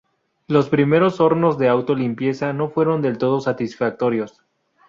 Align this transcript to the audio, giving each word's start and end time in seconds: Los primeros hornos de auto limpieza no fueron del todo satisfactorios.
Los 0.47 0.67
primeros 0.67 1.19
hornos 1.21 1.59
de 1.59 1.69
auto 1.69 1.93
limpieza 1.93 2.53
no 2.53 2.69
fueron 2.71 3.03
del 3.03 3.19
todo 3.19 3.39
satisfactorios. 3.39 4.41